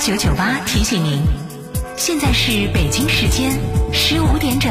[0.00, 1.20] 九九八提醒您，
[1.94, 3.52] 现在是北京时间
[3.92, 4.70] 十五点整。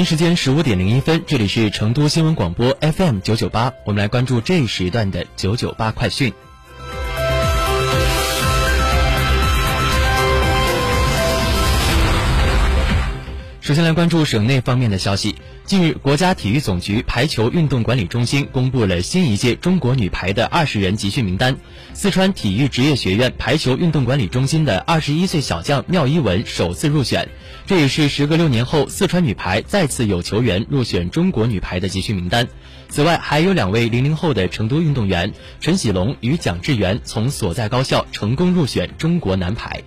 [0.00, 6.32] 北京时间十五点零一分，这里是成都新闻广播 FM 九九八，我们来关注这一时段的九九八快讯。
[13.60, 15.34] 首先来关注省内方面的消息。
[15.66, 21.58] 近日，国家体育总局排球运动管理中心公布了新一届中国女排的二十人集训名单。
[21.92, 27.28] 四川体育职业学院排球运动管理中心的二十一岁小将廖一文首次入选，
[27.66, 32.48] 这也是时隔六年后四川女排再次有球员入选中国女排的集训名单。
[32.88, 39.82] 此外，还有两位零零后的成都运动员陈喜龙与蒋志源从所在高校成功入选中国男排。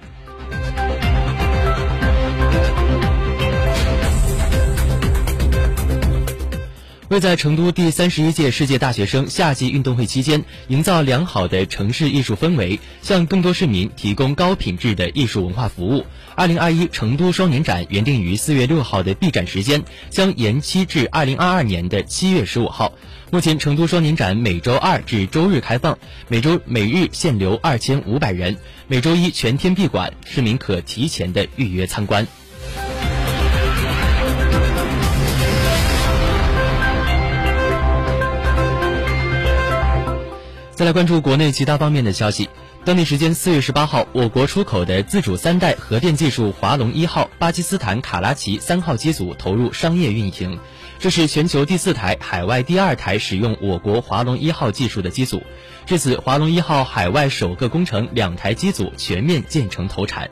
[7.13, 22.91] 为在成都第三十一届世界大学生夏季运动会期间营造良好的城市艺术氛围，向更多市民提供高品质的艺术文化服务，二零二一成都双年展原定于四月六号的闭展时间将延期至二零二二年的七月十五号。
[23.29, 25.99] 目前，成都双年展每周二至周日开放，
[26.29, 28.57] 每周每日限流二千五百人，
[28.87, 32.27] 每周一全天闭馆，市民可提前的预约参观。
[40.83, 42.49] 再来关注国内其他方面的消息。
[42.83, 50.59] 当地时间四月十八号，我国出口的自主三代核电技术华龙一号巴基斯坦卡拉奇三号机组投入商业运行，
[50.99, 55.41] 这是全球第四台、海外第二台使用我国华龙一号技术的机组。
[55.85, 60.29] 至此，华龙一号海外首个工程两台机组全面建成投产。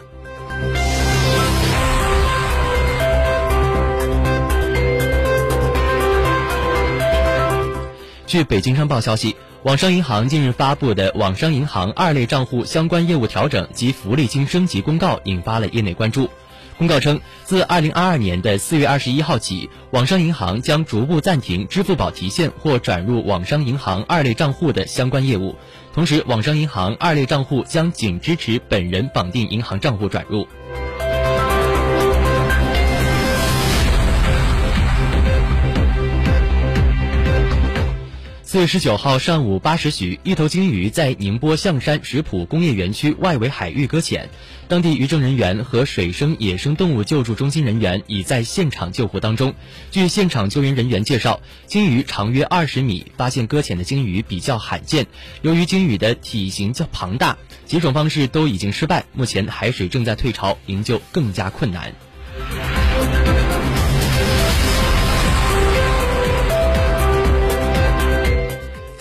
[8.28, 9.34] 据北京商报消息。
[9.64, 16.28] 网商银行近日发布的网商银行二类账户相关业务调整及福利金升级公告引发了业内关注。
[16.80, 25.56] 公告称，自二零二二年的四月二十一号起，网商银行将逐步暂停支付宝提现或转入网商银行二类账户的相关业务。
[25.94, 30.48] 同时，网商银行二类账户将仅支持本人绑定银行账户转入。
[38.52, 44.28] 四月十九号上午八时许，一头鲸鱼在宁波象山石浦工业园区外围海域搁浅，
[44.68, 49.54] 当地渔政人员和水生野生动物救助中心人员已在现场救护当中。
[49.90, 55.08] 据现场救援人员介绍，鲸鱼长约二十米，发现搁浅的鲸鱼比较罕见。
[55.44, 61.94] 由于鲸鱼的体型较庞大，几种方式都已经失败，目前海水正在退潮，营救更加困难。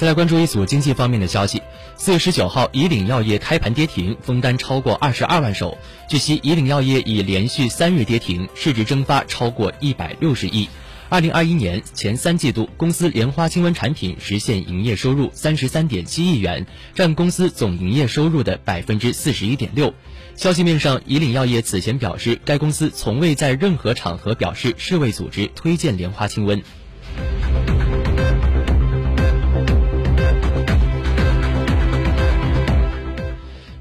[0.00, 1.60] 再来关注一组经济方面的消息。
[1.98, 5.76] 四月十九号，以岭药业开盘跌停，封单超过二十二万手。
[6.08, 10.70] 据悉，以岭药业已连续三日跌停，市值蒸发超过一百六十亿。
[11.10, 19.92] 二零二一年前三季度，公司莲花清瘟产品实现营业收入三十三点七亿元，占公司总营业收入的百分之四十一点六。
[20.34, 26.62] 消息面上，以岭药业此前表示，该公司从未在任何场合表示世卫组织推荐莲花清瘟。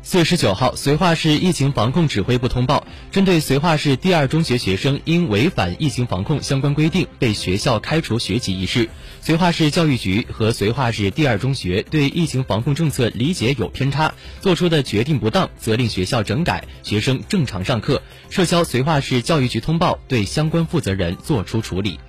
[0.10, 8.90] 四月十九号，绥化市疫情防控指挥部通报，针对绥化市第二中学学生因违反疫情防控相关规定被学校开除学籍一事，
[9.24, 18.02] 绥化市教育局和绥化市第二中学对疫情防控政策理解有偏差，做出的决定不当，责令学校整改，学生正常上课，
[18.32, 22.00] 撤销绥化市教育局通报，对相关负责人作出处理。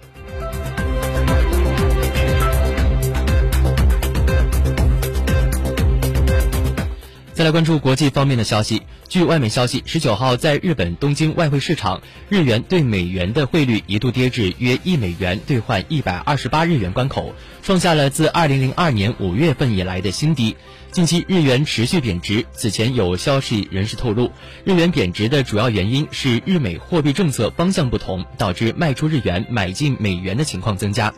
[7.41, 8.83] 再来关注国际方面的消息。
[9.09, 17.33] 据外媒消息，十九号在日本东京外汇市场，日元对美元的汇率一度跌至约一美元兑换一百二十八日元关口，
[17.63, 20.55] 创下了自二零零二年五月份以来的新低。
[20.91, 22.45] 近期日元持续贬值。
[22.53, 24.31] 此前有消息人士透露，
[24.65, 31.15] 日元贬值的主要原因是日美货币政策方向不同，导致卖出日元买进美元的情况增加。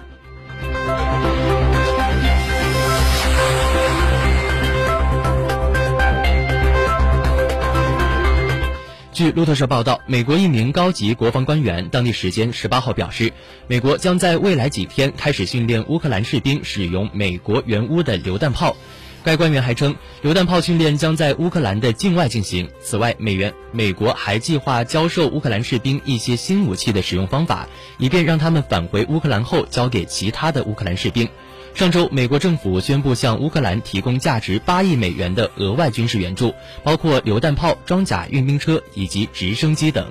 [9.23, 13.33] 据路透社报道，美国一名高级国防官员当地时间十八号表示，
[13.69, 18.77] 美国将在未来几天开始训练乌克兰士兵使用美国援乌的榴弹炮。
[19.23, 22.69] 该官员还称，榴弹炮训练将在乌克兰的境外进行。
[22.81, 31.29] 此外，美元美国还计划教授乌克兰士兵一些新武器的使用方法，以便让他们返回乌克兰后交给其他的乌克兰士兵。
[31.75, 36.55] 上周，美国政府宣布向乌克兰提供价值八亿美元的额外军事援助，
[36.85, 40.07] 包括榴弹炮、装甲运兵车以及直升机等。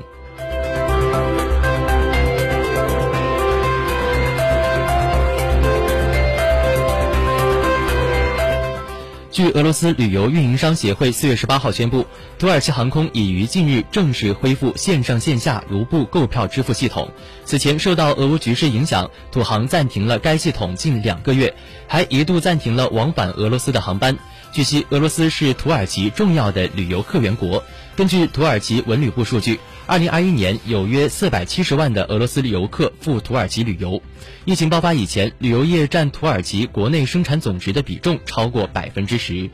[9.32, 12.06] 据俄罗斯旅游运营商协会四月十八号宣布，
[12.38, 17.10] 土耳其航空已于近日正式恢复线上线下卢布购票支付系统。
[17.46, 21.56] 此前受到俄乌局势影响，土航暂停了该系统近两个月，
[21.88, 24.18] 还一度暂停了往返俄罗斯的航班。
[24.52, 27.64] 据悉，俄罗斯是土耳其重要的旅游客源国。
[27.96, 29.62] 根据土耳其文旅部数据，
[29.92, 34.02] 二零二一年有约四百七十万的俄罗斯游客赴土耳其旅游。
[34.46, 39.50] 疫情爆发以前，旅游业占土耳其国内生产总值的比重超过百分之十。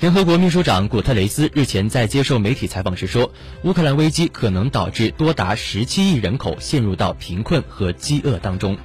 [0.00, 3.30] 联合国秘书长古特雷斯日前在接受媒体采访时说，
[3.62, 8.78] 乌克兰危机可能导致多达十七亿人口陷入到贫困和饥饿当中。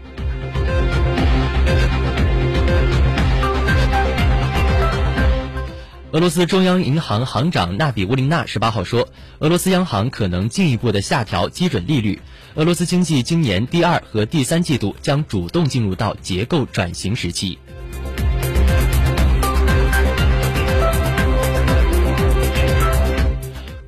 [6.14, 12.22] 俄罗斯中央银行行长纳比乌林娜十八号说，俄罗斯央行可能进一步的下调基准利率。
[12.54, 17.58] 俄罗斯经济今年第二和第三季度将主动进入到结构转型时期。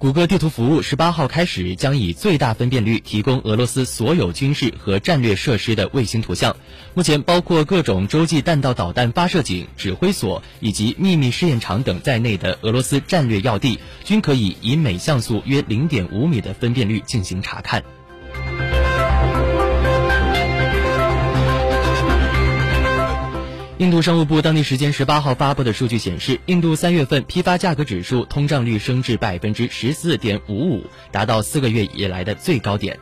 [0.05, 6.55] 谷歌地图服务十八号开始将以最大分辨率提供俄罗斯所有军事和战略设施的卫星图像。
[6.93, 17.83] 目前，包括各种洲际弹道导弹发射井、指挥所以及秘密试验场等在内的俄罗斯战略要地，均可以以每像素约零点五米的分辨率进行查看。
[23.77, 32.97] 印度商务部当地时间十八号发布的数据显示，印度三月份批发价格指数通胀率升至百分之十四点五五，达到四个月以来的最高点。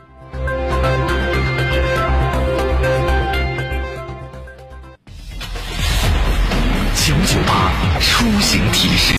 [7.06, 9.12] 九九八出行提示。